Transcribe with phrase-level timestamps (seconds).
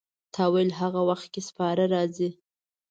[0.33, 2.29] تا ویل هغه وخت کې سپاره راځي.